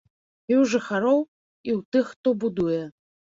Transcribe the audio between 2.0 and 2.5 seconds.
хто